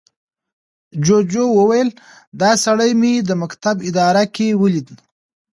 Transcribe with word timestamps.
جوجو 1.05 1.45
وويل، 1.57 1.89
دا 2.41 2.51
سړي 2.65 2.91
مې 3.01 3.13
د 3.29 3.31
مکتب 3.41 3.75
اداره 3.89 4.23
کې 4.35 4.47
ولید. 4.61 4.89